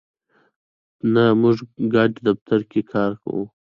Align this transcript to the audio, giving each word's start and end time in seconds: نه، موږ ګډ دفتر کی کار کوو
نه، 1.13 1.23
موږ 1.41 1.57
ګډ 1.93 2.11
دفتر 2.25 2.59
کی 2.71 2.81
کار 2.91 3.11
کوو 3.23 3.43